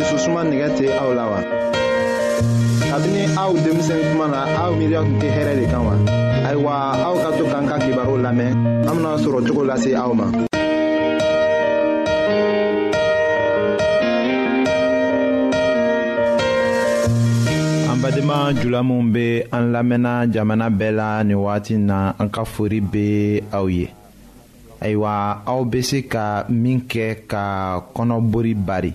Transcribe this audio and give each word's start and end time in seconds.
dususuma 0.00 0.40
nɛgɛ 0.48 0.68
tɛ 0.76 0.84
aw 1.02 1.10
la 1.18 1.24
wa. 1.32 1.40
kabini 2.90 3.22
aw 3.42 3.50
denmisɛn 3.64 4.00
kuma 4.08 4.26
na 4.34 4.40
aw 4.62 4.70
miiriya 4.78 5.00
tun 5.04 5.16
tɛ 5.20 5.28
hɛrɛ 5.36 5.52
de 5.60 5.64
kan 5.72 5.82
wa. 5.88 5.94
ayiwa 6.48 6.72
aw 7.06 7.14
ka 7.22 7.28
to 7.38 7.44
k'an 7.52 7.64
ka 7.70 7.76
kibaru 7.84 8.14
lamɛn 8.24 8.50
an 8.88 8.94
bena 8.96 9.12
sɔrɔ 9.24 9.38
cogo 9.46 9.62
lase 9.68 9.90
aw 9.94 10.12
ma. 10.14 10.26
badenma 18.02 18.38
jula 18.62 18.80
minw 18.82 19.12
be 19.12 19.42
an 19.52 19.64
lamɛnna 19.76 20.24
jamana 20.32 20.66
bɛɛ 20.78 20.92
la 20.96 21.22
nin 21.22 21.36
wagati 21.36 21.76
na 21.76 22.12
an 22.18 22.30
ka 22.32 22.44
fori 22.48 22.80
be 22.80 23.42
aw 23.52 23.66
ye 23.68 23.90
ayiwa 24.80 25.42
aw 25.46 25.60
be 25.68 25.82
se 25.82 26.02
ka 26.08 26.46
min 26.48 26.80
kɛ 26.88 27.28
ka 27.28 27.76
kɔnɔbori 27.94 28.56
bari 28.56 28.94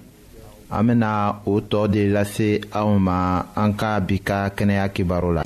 an 0.70 0.84
bena 0.88 1.10
o 1.46 1.52
tɔɔ 1.70 1.86
de 1.94 2.02
lase 2.16 2.50
aw 2.80 2.90
ma 3.08 3.18
an 3.62 3.72
ka 3.80 3.90
bi 4.08 4.18
ka 4.28 4.38
kɛnɛya 4.58 4.86
kibaru 4.96 5.30
la 5.36 5.42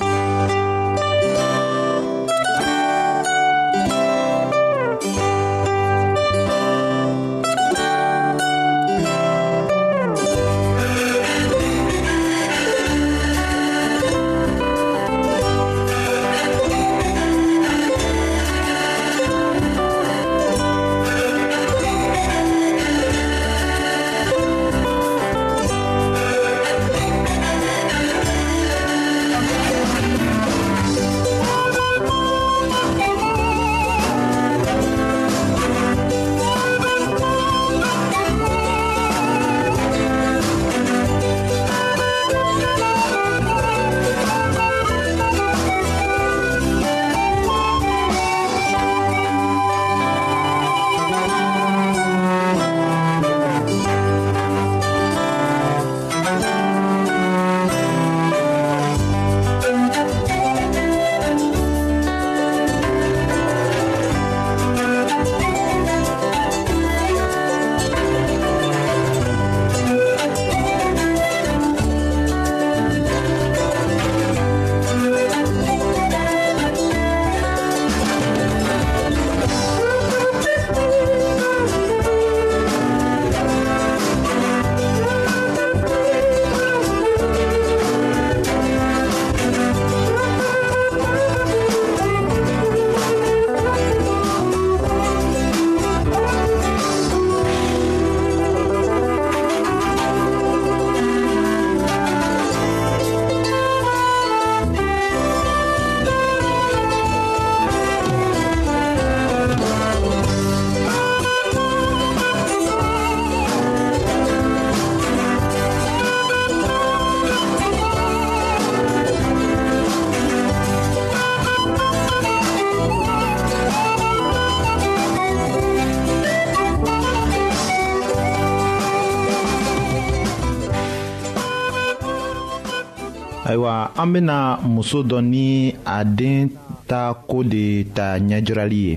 ayiwa 133.49 133.73
an 133.97 134.07
bena 134.13 134.37
muso 134.63 134.99
dɔ 135.09 135.17
ni 135.31 135.73
a 135.83 135.97
den 136.17 136.49
ta 136.89 137.01
koo 137.27 137.41
de 137.51 137.63
ta 137.95 138.05
ɲɛjirali 138.25 138.79
ye 138.87 138.93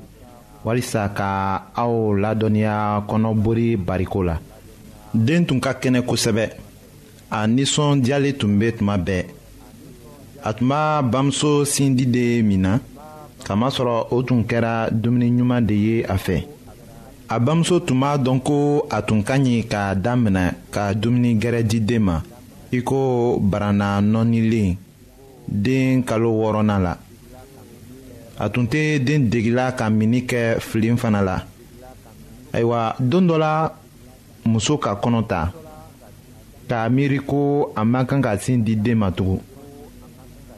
walisa 0.65 1.03
ka 1.19 1.29
aw 1.83 1.93
ladɔnniya 2.23 2.77
kɔnɔbori 3.09 3.67
bariko 3.87 4.19
la 4.29 4.37
den 5.25 5.43
tun 5.47 5.59
ka 5.65 5.73
kɛnɛ 5.81 6.01
kosɛbɛ 6.09 6.45
a 7.37 7.47
nisɔndiyalen 7.55 8.35
tun 8.39 8.53
be 8.59 8.69
tuma 8.79 8.95
bɛɛ 9.07 9.21
a 10.45 10.51
tun 10.57 10.69
b'a 10.69 10.81
bamuso 11.13 11.51
sindi 11.73 12.05
de 12.15 12.43
min 12.49 12.61
na 12.63 12.73
kamasɔrɔ 13.47 13.97
o 14.15 14.23
tun 14.23 14.45
kɛra 14.51 14.73
dumuniɲuman 15.01 15.65
de 15.69 15.75
ye 15.75 16.03
a 16.05 16.17
fɛ 16.25 16.37
a 17.27 17.37
bamuso 17.41 17.77
tun 17.87 18.01
b'a 18.01 18.13
dɔn 18.25 18.39
ko 18.45 18.87
a 18.91 19.01
tun 19.03 19.23
ka 19.23 19.35
ɲi 19.39 19.65
k'a 19.71 19.95
daminɛ 20.05 20.53
ka 20.75 20.93
dumuni 20.93 21.39
gɛrɛ 21.41 21.63
di 21.71 21.79
den 21.81 22.03
ma 22.03 22.21
i 22.77 22.81
ko 22.83 23.37
barana 23.41 24.01
nɔnilen 24.01 24.77
den 25.47 26.03
kalo 26.05 26.29
wɔɔrɔnan 26.41 26.81
la 26.87 26.95
a 28.45 28.49
tun 28.53 28.65
tɛ 28.71 28.99
den 29.05 29.29
degila 29.31 29.73
ka 29.79 29.91
mini 29.91 30.21
kɛ 30.25 30.59
filen 30.61 30.97
fana 30.97 31.21
la 31.23 31.37
ayiwa 32.53 32.97
don 32.99 33.29
dɔ 33.29 33.37
la 33.39 33.69
muso 34.47 34.77
ka 34.79 34.91
kɔnɔ 35.03 35.23
ta 35.29 35.53
k'a 36.69 36.89
miiri 36.89 37.19
ko 37.21 37.73
a 37.77 37.85
man 37.85 38.07
kan 38.07 38.23
ka 38.23 38.37
sin 38.39 38.65
di 38.65 38.75
den 38.77 38.99
ma 38.99 39.11
tugun 39.13 39.41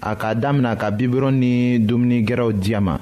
a 0.00 0.14
ka 0.14 0.34
damina 0.34 0.76
ka 0.76 0.90
bibirɔn 0.90 1.34
ni 1.40 1.78
dumuni 1.81 2.22
gɛrɛw 2.26 2.52
di 2.52 2.75
a 2.75 2.81
ma 2.81 2.96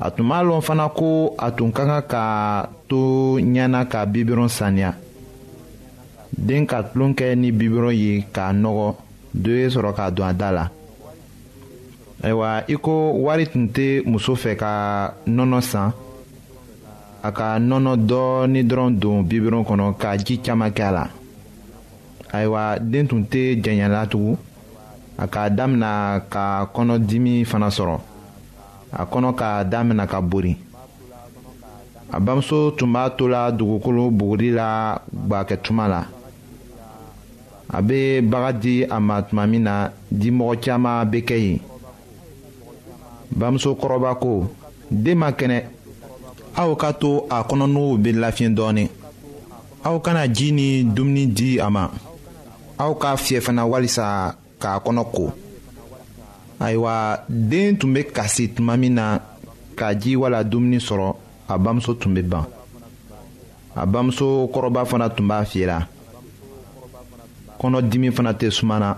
a 0.00 0.10
tun 0.10 0.24
b'a 0.28 0.42
lɔn 0.42 0.62
fana 0.62 0.88
ko 0.88 1.34
a 1.38 1.50
tun 1.50 1.70
ka 1.70 1.84
kan 1.84 2.02
ka 2.08 2.68
to 2.88 3.36
ɲɛna 3.40 3.84
ka 3.90 4.06
bibirɔn 4.06 4.48
saniya 4.48 4.94
den 6.38 6.66
ka 6.66 6.82
tulon 6.82 7.14
kɛ 7.14 7.34
ni 7.34 7.50
bibulon 7.52 7.92
ye 7.94 8.24
k'a 8.32 8.52
nɔgɔ 8.52 8.88
dɔ 9.42 9.50
ye 9.60 9.66
sɔrɔ 9.70 9.92
k'a 9.96 10.10
don 10.10 10.26
a 10.28 10.32
da 10.32 10.50
la 10.52 10.68
ayiwa 12.22 12.64
i 12.68 12.74
ko 12.76 13.12
wari 13.24 13.46
tun 13.46 13.66
tɛ 13.68 14.04
muso 14.06 14.34
fɛ 14.34 14.56
ka 14.56 15.14
nɔnɔ 15.26 15.60
san 15.62 15.92
a 17.22 17.32
ka 17.32 17.58
nɔnɔ 17.58 17.92
dɔɔni 18.08 18.62
dɔrɔn 18.68 18.98
don 19.00 19.22
bibulon 19.22 19.64
kɔnɔ 19.64 19.94
ka 19.98 20.16
ji 20.16 20.36
caman 20.38 20.70
kɛ 20.72 20.82
a 20.88 20.92
la 20.92 21.08
ayiwa 22.32 22.78
den 22.90 23.06
tun 23.06 23.24
tɛ 23.30 23.60
jɛnyɛla 23.62 24.06
tugun 24.10 24.36
a 25.16 25.26
k'a 25.28 25.50
damina 25.54 26.20
ka 26.28 26.66
kɔnɔdimi 26.74 27.44
fana 27.46 27.68
sɔrɔ 27.70 27.96
a 28.92 29.04
kɔnɔ 29.06 29.34
k'a 29.36 29.64
damina 29.70 30.06
ka 30.08 30.20
bori 30.20 30.56
a 32.10 32.18
bamuso 32.20 32.72
tun 32.76 32.92
b'a 32.92 33.10
to 33.16 33.28
la 33.28 33.50
dugukolo 33.52 34.10
buguri 34.10 34.50
gbakɛtuma 34.50 35.88
la 35.88 36.06
a 37.68 37.82
be 37.82 38.20
baga 38.22 38.52
di 38.58 38.84
a 38.84 39.00
ma 39.00 39.22
tuma 39.22 39.46
min 39.46 39.62
na 39.62 39.90
dimɔgɔ 40.10 40.54
caaman 40.64 41.08
be 41.10 41.18
kɛ 41.28 41.36
yen 41.38 41.58
bamuso 43.38 43.74
ko 43.80 44.48
den 44.90 45.18
ma 45.18 45.32
kɛnɛ 45.32 45.58
aw 46.56 46.74
ka 46.76 46.92
to 47.00 47.24
a 47.30 47.38
kɔnɔnuguw 47.48 47.98
be 48.02 48.12
lafiɲɛ 48.12 48.54
dɔɔni 48.56 48.84
aw 49.84 49.98
kana 50.00 50.28
ji 50.28 50.50
ni 50.52 50.84
dumuni 50.84 51.26
di 51.34 51.58
a 51.60 51.70
ma 51.70 51.90
aw 52.78 52.92
k'a 52.94 53.16
fiyɛ 53.16 53.40
fana 53.42 53.66
walisa 53.66 54.34
k'a 54.60 54.78
kɔnɔ 54.84 55.04
ko 55.12 55.32
ayiwa 56.60 57.24
den 57.28 57.76
tun 57.78 57.92
be 57.94 58.04
kasi 58.04 58.48
tuma 58.50 58.76
min 58.78 58.94
na 58.94 59.18
ka 59.76 59.92
ji 59.94 60.16
wala 60.16 60.44
dumuni 60.44 60.78
sɔrɔ 60.78 61.14
a 61.48 61.58
bamuso 61.58 61.94
tun 61.98 62.14
be 62.14 62.22
ban 62.22 62.46
a 63.74 63.86
bamuso 63.86 64.50
kɔrɔba 64.52 64.84
fana 64.86 65.08
tun 65.08 65.26
b'a 65.26 65.44
fiyera 65.44 65.88
kɔnɔdimi 67.64 68.08
fana 68.16 68.32
tɛ 68.34 68.48
suma 68.50 68.78
na 68.78 68.90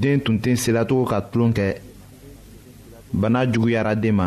den 0.00 0.18
tun 0.24 0.36
tɛ 0.42 0.50
selatogo 0.62 1.04
ka 1.10 1.20
tulon 1.30 1.52
kɛ 1.52 1.64
bana 3.12 3.46
juguyara 3.52 3.94
den 3.94 4.14
ma 4.16 4.26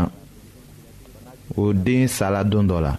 o 1.57 1.73
den 1.73 2.07
sala 2.07 2.41
don 2.45 2.65
dɔ 2.69 2.77
la 2.85 2.97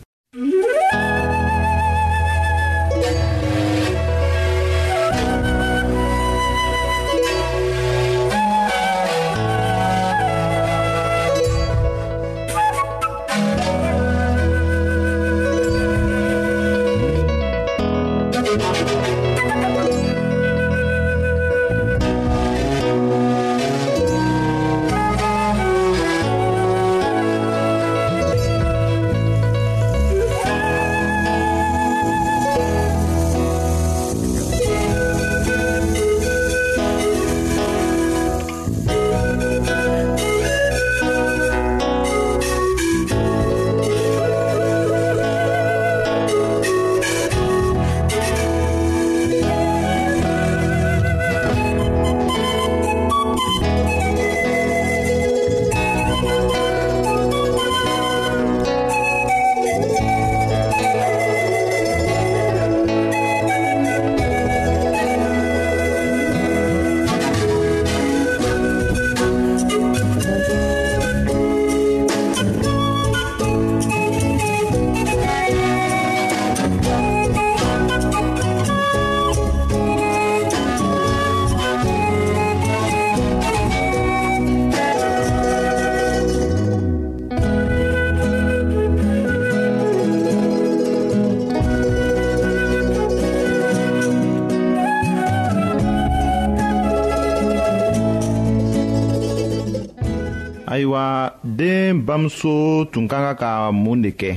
bamuso 102.03 102.83
tun 102.91 103.07
ka 103.07 103.31
kan 103.33 103.37
ka 103.39 103.51
mun 103.71 104.03
de 104.05 104.11
kɛ 104.21 104.33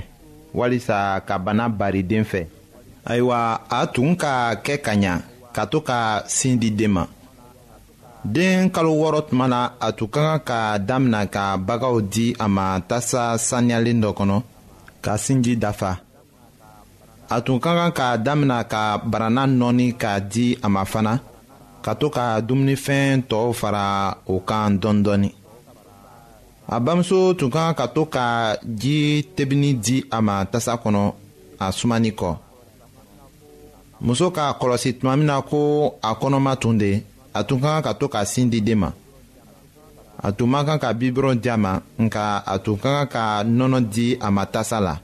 walisa 0.57 0.97
ka 1.27 1.35
bana 1.45 1.65
bari 1.79 2.01
den 2.09 2.23
fɛ 2.31 2.41
ayiwa 3.11 3.39
a 3.69 3.79
tun 3.93 4.09
ka 4.21 4.33
kɛ 4.65 4.75
ka 4.85 4.93
ɲa 5.03 5.13
ka 5.55 5.63
to 5.71 5.79
ka 5.89 5.99
sin 6.35 6.55
di 6.61 6.69
den 6.79 6.91
ma 6.95 7.03
den 8.35 8.61
kalo 8.73 8.89
wɔɔrɔ 9.01 9.19
tuma 9.29 9.45
na 9.53 9.59
a 9.79 9.89
tun 9.97 10.07
ka 10.13 10.21
kan 10.27 10.39
ka 10.49 10.59
damina 10.87 11.21
ka 11.35 11.45
bagaw 11.67 11.95
di 12.13 12.25
a 12.39 12.47
ma 12.55 12.67
tasa 12.89 13.23
saniyalen 13.47 13.99
dɔ 14.03 14.09
kɔnɔ 14.17 14.37
ka 15.03 15.13
sinji 15.23 15.53
dafa 15.63 15.91
a 17.29 17.37
tun 17.45 17.57
ka 17.63 17.71
kan 17.79 17.91
ka 17.99 18.07
damina 18.25 18.57
ka 18.73 18.81
barana 19.11 19.43
nɔɔni 19.59 19.87
k'a 20.01 20.13
di 20.31 20.45
a 20.61 20.67
ma 20.75 20.83
fana 20.91 21.13
ka 21.83 21.91
to 21.99 22.07
ka 22.15 22.25
dumunifɛn 22.47 23.15
tɔw 23.29 23.47
fara 23.59 23.85
o 24.27 24.35
kan 24.49 24.71
dɔɔnin 24.81 25.03
dɔɔnin 25.05 25.33
a 26.67 26.79
bamuso 26.81 27.33
tun 27.37 27.49
kan 27.53 27.73
ka 27.77 27.85
to 27.93 28.05
ka 28.09 28.57
ji 28.65 29.21
tebini 29.35 29.73
di 29.85 29.97
a 30.09 30.17
ma 30.25 30.41
tasa 30.51 30.73
kɔnɔ 30.81 31.01
a 31.59 31.67
sumani 31.77 32.11
kɔ 32.19 32.31
muso 34.05 34.25
k'a 34.35 34.45
kɔlɔsi 34.59 34.89
tuma 34.99 35.13
min 35.19 35.27
na 35.29 35.35
ko 35.49 35.59
a 36.01 36.09
kɔnɔma 36.19 36.51
tun 36.61 36.75
de 36.81 36.91
a 37.37 37.43
tun 37.47 37.59
ka 37.63 37.69
kan 37.73 37.83
ka 37.85 37.91
to 37.99 38.05
ka 38.13 38.19
sin 38.31 38.47
di 38.51 38.59
den 38.67 38.79
ma 38.81 38.89
a 40.27 40.31
tun 40.37 40.49
man 40.51 40.65
kan 40.67 40.79
ka 40.83 40.89
bibulon 40.99 41.37
di 41.43 41.49
a 41.53 41.57
ma 41.63 41.71
nka 42.03 42.23
a 42.45 42.55
tun 42.63 42.77
ka 42.83 42.93
kan 43.05 43.07
ka 43.13 43.23
nɔnɔ 43.57 43.79
di 43.93 44.07
a 44.25 44.31
ma 44.35 44.43
tasa 44.53 44.77
la 44.87 44.95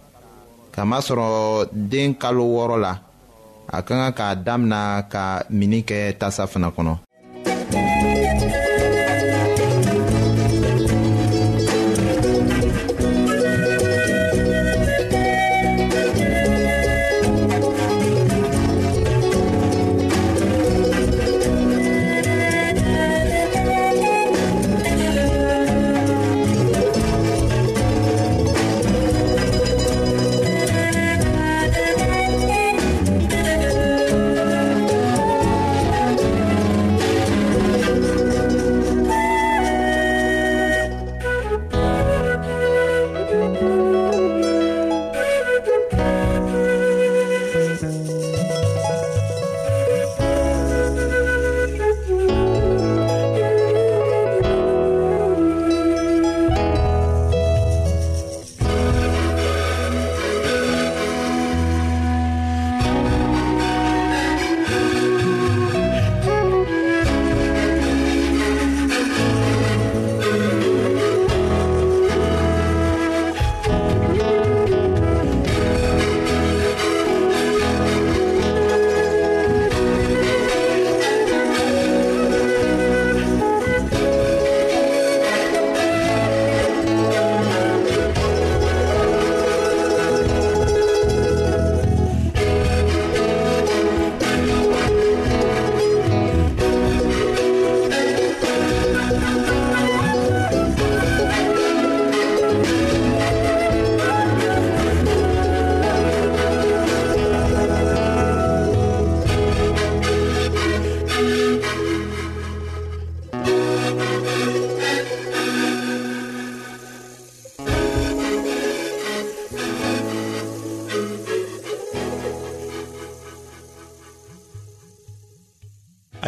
kamasɔrɔ 0.76 1.28
den 1.90 2.10
kalo 2.22 2.44
wɔɔrɔ 2.56 2.78
la 2.86 2.94
a 3.76 3.78
ka 3.88 3.94
kan 4.00 4.14
k'a 4.18 4.36
damina 4.46 4.82
ka 5.12 5.44
mini 5.50 5.80
kɛ 5.88 6.00
tasa 6.20 6.44
fana 6.48 6.70
kɔnɔ 6.78 6.96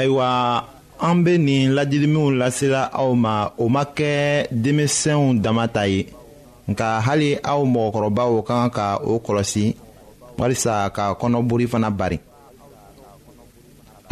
ayiwa 0.03 0.29
an 1.07 1.17
bɛ 1.23 1.33
nin 1.47 1.63
ladiliminw 1.77 2.29
lasela 2.39 2.81
aw 2.99 3.09
ma 3.23 3.35
o 3.57 3.65
ma 3.75 3.83
kɛ 3.97 4.13
denmisɛnw 4.61 5.25
dama 5.43 5.65
ta 5.75 5.83
ye 5.93 6.01
nka 6.69 6.87
hali 7.07 7.29
aw 7.51 7.59
mɔgɔkɔrɔbaw 7.73 8.31
ka 8.47 8.53
kan 8.59 8.69
ka 8.77 8.85
o 9.11 9.21
kɔlɔsi 9.25 9.63
walisa 10.39 10.73
ka 10.95 11.03
kɔnɔbori 11.19 11.65
fana 11.71 11.89
bari 11.99 12.17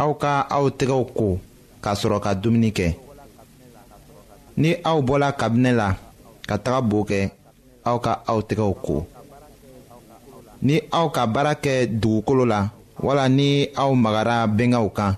aw 0.02 0.10
ka 0.22 0.32
aw 0.56 0.64
tɛgɛw 0.78 1.02
ko 1.16 1.26
k'a 1.82 1.92
sɔrɔ 2.00 2.18
ka 2.24 2.30
dumuni 2.42 2.70
kɛ 2.78 2.86
ni 4.62 4.70
aw 4.90 4.98
bɔla 5.08 5.28
kabinɛ 5.40 5.72
la 5.80 5.88
ka 6.48 6.56
taga 6.64 6.80
bo 6.90 6.98
kɛ 7.10 7.20
aw 7.88 7.96
ka 8.04 8.12
aw 8.30 8.38
tɛgɛw 8.48 8.72
ko 8.86 8.96
ni 10.66 10.76
aw 10.98 11.06
ka 11.14 11.22
baara 11.34 11.52
kɛ 11.64 11.74
dugukolo 12.00 12.44
la 12.52 12.60
wala 13.04 13.24
ni 13.36 13.48
aw 13.82 13.90
magara 14.04 14.36
bɛngaw 14.58 14.86
kan 14.98 15.14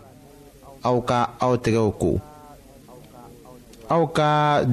aw 0.89 0.97
ka 1.09 1.19
aw 1.45 1.55
tɛgɛw 1.65 1.91
ko 2.03 2.11
aw 3.95 4.03
ka 4.17 4.29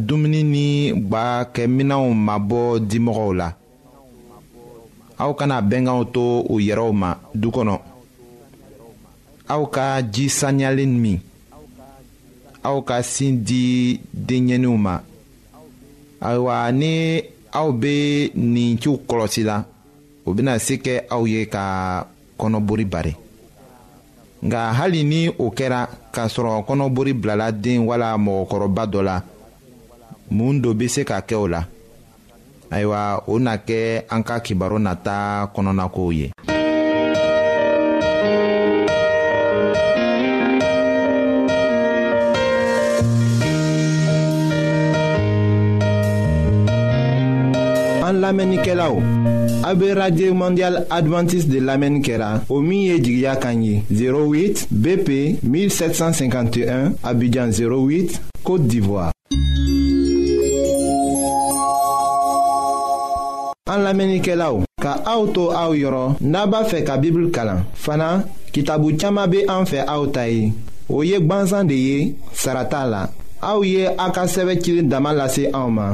dumuni 0.06 0.42
ni 0.54 0.66
gbakɛminɛw 1.08 2.06
mabɔ 2.28 2.62
dimɔgɔw 2.90 3.32
la 3.40 3.48
aw 5.24 5.32
kana 5.40 5.56
bɛnkanw 5.70 6.04
to 6.14 6.24
u 6.54 6.56
yɛrɛw 6.68 6.92
ma 7.02 7.10
du 7.42 7.48
kɔnɔ 7.56 7.76
aw 9.54 9.64
ka 9.76 9.86
ji 10.14 10.26
saniyalen 10.40 10.94
min 11.04 11.20
aw 12.70 12.78
ka 12.88 12.96
sin 13.14 13.40
di 13.48 13.64
denɲɛninw 14.28 14.78
ma 14.86 14.94
ayiwa 16.28 16.56
ni 16.80 16.94
aw 17.60 17.68
bɛ 17.82 17.94
nin 18.54 18.78
ciw 18.82 18.96
kɔlɔsi 19.10 19.42
la 19.50 19.58
o 20.28 20.34
bɛna 20.36 20.60
se 20.66 20.76
kɛ 20.84 20.96
aw 21.16 21.24
ye 21.26 21.46
ka 21.50 21.64
kɔnɔbori 22.40 22.86
bari. 22.90 23.16
nka 24.44 24.74
hali 24.74 25.04
ni 25.04 25.20
o 25.38 25.48
kɛra 25.58 25.82
k'a 26.14 26.24
sɔrɔ 26.34 26.54
kɔnɔbori 26.68 27.14
bilala 27.22 27.52
den 27.52 27.80
wala 27.88 28.10
mɔgɔkɔrɔba 28.26 28.84
dɔ 28.94 29.02
la 29.08 29.16
mun 30.32 30.56
dɔ 30.64 30.72
bɛ 30.80 30.86
se 30.94 31.02
ka 31.04 31.18
kɛ 31.30 31.36
o 31.36 31.48
la 31.48 31.62
ayiwa 32.74 33.24
o 33.28 33.38
na 33.40 33.58
kɛ 33.58 34.06
an 34.10 34.24
ka 34.24 34.40
kibaru 34.40 34.78
nata 34.80 35.48
kɔnɔnakow 35.54 36.10
ye. 36.16 36.28
An 48.12 48.20
lamenike 48.20 48.74
la 48.76 48.90
ou? 48.92 49.00
A 49.64 49.72
be 49.74 49.94
radye 49.96 50.34
mondial 50.34 50.82
adventis 50.90 51.46
de 51.48 51.62
lamenikera 51.64 52.42
o 52.50 52.58
miye 52.60 52.98
jigya 53.02 53.38
kanyi 53.38 53.86
08 53.90 54.68
BP 54.70 55.10
1751 55.42 56.92
Abidjan 57.04 57.52
08 57.54 58.20
Kote 58.44 58.68
Divoa 58.68 59.12
An 63.72 63.80
lamenike 63.86 64.36
la 64.36 64.52
ou? 64.52 64.66
Ka 64.84 64.98
auto 65.08 65.46
a 65.56 65.70
ou 65.70 65.80
yoron 65.80 66.20
naba 66.20 66.66
fe 66.68 66.84
ka 66.84 66.98
bibul 67.00 67.32
kalan 67.32 67.64
fana 67.74 68.26
ki 68.52 68.66
tabu 68.68 68.92
chama 69.00 69.24
be 69.28 69.46
an 69.48 69.64
fe 69.64 69.86
a 69.88 69.96
ou 70.02 70.12
tayi 70.12 70.52
ou 70.90 71.06
yek 71.08 71.24
banzan 71.32 71.64
de 71.72 71.80
ye 71.88 71.98
sarata 72.36 72.84
la 72.92 73.06
a 73.42 73.56
ou 73.56 73.64
ye 73.64 73.88
akaseve 73.88 74.60
kilin 74.60 74.92
damalase 74.92 75.46
a 75.54 75.62
ou 75.64 75.72
ma 75.72 75.94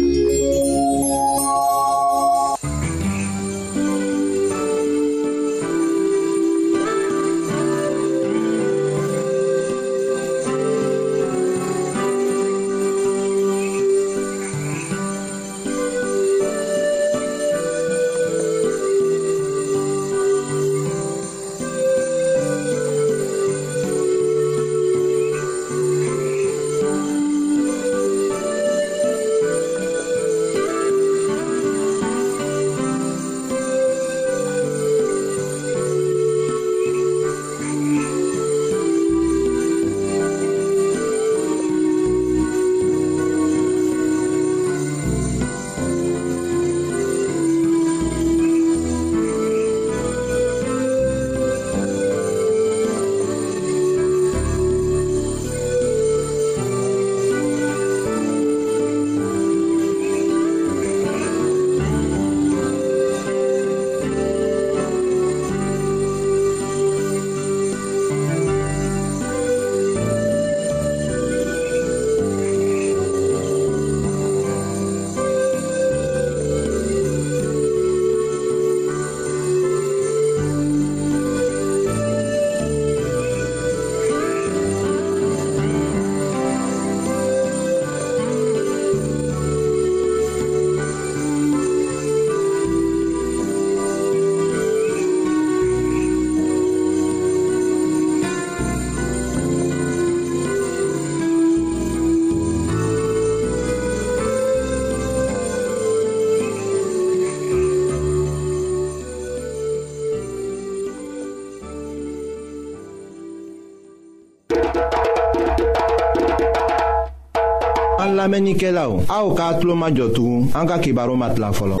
An 117.99 118.17
lamenike 118.17 118.69
la 118.71 118.89
ou, 118.89 118.99
a 119.07 119.19
ou 119.23 119.33
ka 119.37 119.45
atlo 119.53 119.75
ma 119.75 119.87
jotou, 119.95 120.45
an 120.57 120.67
ka 120.67 120.77
kibaro 120.83 121.15
mat 121.15 121.39
la 121.39 121.51
folo. 121.55 121.77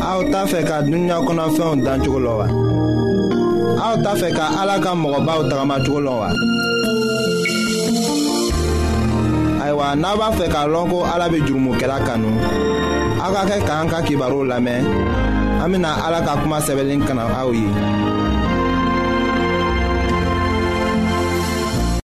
A 0.00 0.10
ou 0.20 0.30
ta 0.30 0.44
fe 0.46 0.62
ka 0.68 0.82
dunya 0.86 1.18
konan 1.26 1.50
fe 1.56 1.62
yon 1.64 1.82
dan 1.82 2.04
chokolo 2.04 2.36
wa. 2.42 2.46
A 3.82 3.90
ou 3.94 4.02
ta 4.06 4.14
fe 4.20 4.30
ka 4.36 4.52
alaka 4.62 4.94
mwoba 4.94 5.38
ou 5.40 5.48
tagama 5.50 5.80
chokolo 5.84 6.20
wa. 6.22 6.30
Aywa, 9.66 9.94
naba 9.96 10.30
fe 10.38 10.46
ka 10.52 10.68
lonko 10.70 11.02
alabe 11.10 11.40
jurmou 11.48 11.74
ke 11.80 11.86
la 11.90 11.98
kanou. 12.06 12.36
A 13.18 13.32
ka 13.34 13.44
ke 13.48 13.58
ka 13.66 13.80
an 13.82 13.88
ka 13.90 14.02
kibaro 14.06 14.44
lamen. 14.44 14.92
an 15.64 15.72
bena 15.72 15.96
ala 15.96 16.20
ka 16.20 16.36
kuma 16.44 16.60
sɛbɛlen 16.60 17.00
kana 17.08 17.24
aw 17.40 17.48
ye 17.56 17.64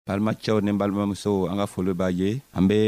balimacɛw 0.08 0.64
ni 0.64 0.72
balimamusow 0.72 1.52
an 1.52 1.60
ka 1.60 1.68
foli 1.68 1.92
b'a 1.92 2.08
ye 2.08 2.40
an 2.56 2.64
be 2.64 2.80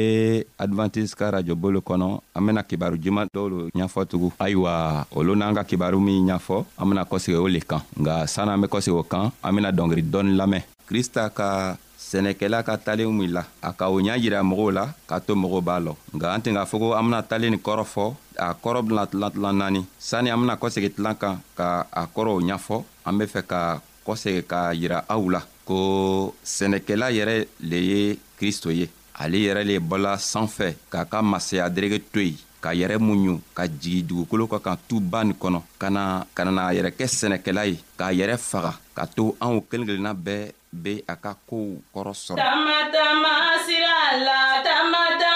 advantise 0.57 1.13
ka 1.13 1.29
rajobo 1.37 1.69
lo 1.69 1.81
kɔnɔ 1.85 2.09
an 2.33 2.41
bena 2.49 2.65
kibaru 2.65 2.97
juman 2.97 3.29
dɔw 3.29 3.45
lo 3.53 3.59
ɲ'fɔ 3.77 4.01
tugun 4.09 4.33
ayiwa 4.41 5.05
olu 5.13 5.37
n'an 5.37 5.53
ka 5.53 5.69
kibaru 5.69 6.01
min 6.01 6.25
ɲ'fɔ 6.33 6.57
an 6.81 6.85
bena 6.89 7.05
kɔsegi 7.05 7.37
o 7.37 7.45
le 7.45 7.61
kan 7.61 7.85
nga 8.01 8.25
sann'an 8.25 8.57
be 8.65 8.65
kɔsegi 8.67 8.97
o 8.97 9.05
kan 9.05 9.37
an 9.45 9.53
bena 9.53 9.69
dɔngeri 9.69 10.01
dɔɔni 10.01 10.33
lamɛn 10.33 10.65
krista 10.89 11.29
ka 11.29 11.77
sɛnɛkɛla 12.09 12.63
ka 12.63 12.75
talenw 12.85 13.21
la 13.37 13.43
a 13.63 13.71
ka 13.79 13.89
o 13.91 13.99
ɲa 14.01 14.17
yira 14.23 14.39
mɔgɔw 14.43 14.71
la 14.79 14.85
k'a 15.09 15.21
to 15.27 15.33
mɔgɔw 15.35 15.63
b'a 15.69 15.79
lɔ 15.85 15.93
nka 16.15 16.27
an 16.35 16.41
tɛn 16.45 16.55
k'a 16.57 16.67
fɔ 16.71 16.77
ko 16.83 16.87
an 16.93 17.05
bena 17.07 17.21
talen 17.31 17.51
nin 17.53 17.61
kɔrɔ 17.67 17.85
fɔ 17.95 18.05
a 18.47 18.49
kɔrɔ 18.63 18.81
bena 18.87 19.07
tilan 19.11 19.31
tilan 19.35 19.57
naani 19.61 19.81
sanni 19.99 20.29
an 20.31 20.41
bena 20.43 20.55
kɔsegi 20.61 20.91
tilan 20.95 21.17
kan 21.23 21.37
ka 21.59 21.87
a 22.01 22.03
kɔrɔw 22.15 22.39
ɲafɔ 22.49 22.77
an 23.07 23.15
be 23.19 23.25
fɛ 23.35 23.41
ka 23.51 23.61
kɔsegi 24.07 24.43
k'a 24.51 24.75
yira 24.81 24.99
aw 25.09 25.23
la 25.35 25.41
ko 25.65 25.77
sɛnɛkɛla 26.45 27.07
yɛrɛ 27.17 27.37
le 27.71 27.77
ye 27.91 28.01
kristo 28.39 28.69
ye 28.71 28.87
ale 29.21 29.39
yɛrɛ 29.47 29.63
le 29.71 29.75
bɔla 29.81 30.19
san 30.21 30.47
fɛ 30.57 30.75
k'a 30.91 31.05
ka 31.09 31.23
masaya 31.23 31.71
derege 31.71 31.99
to 32.13 32.21
yen 32.21 32.37
ka 32.61 32.71
yɛrɛ 32.75 32.99
muɲu 33.01 33.41
ka 33.55 33.65
jigi 33.81 34.03
dugukolo 34.03 34.47
ka 34.51 34.59
kan 34.59 34.77
tuba 34.89 35.25
nin 35.25 35.35
kɔnɔ 35.43 35.61
ka 35.79 35.89
na 35.91 36.25
ka 36.35 36.45
nana 36.45 36.69
a 36.69 36.75
yɛrɛ 36.75 36.91
kɛ 36.99 37.07
sɛnɛkɛla 37.19 37.63
ye 37.67 37.77
k'a 37.99 38.13
yɛrɛ 38.13 38.37
faga 38.39 38.75
ka 38.95 39.07
to 39.17 39.35
anw 39.41 39.61
kelen 39.71 39.87
kelenna 39.89 40.13
bɛɛ 40.15 40.53
be 40.75 41.05
a 41.07 41.15
ka 41.17 41.33
kow 41.49 41.69
kɔrɔ 41.95 42.13
sɔrɔ 42.25 42.39
tama 42.43 42.77
tama 42.95 43.35
sira 43.67 43.99
la 44.27 44.41
tama 44.67 45.01
tama 45.21 45.34